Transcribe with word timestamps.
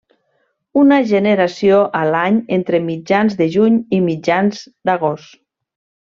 Una 0.83 0.95
generació 1.11 1.81
a 2.01 2.01
l'any 2.15 2.39
entre 2.59 2.79
mitjans 2.89 3.35
de 3.41 3.47
juny 3.59 3.77
i 3.99 4.03
mitjans 4.11 4.63
d'agost. 4.91 5.39